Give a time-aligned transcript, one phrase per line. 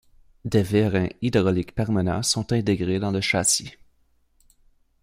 [0.45, 3.75] Des vérins hydrauliques permanents sont intégrés dans le châssis.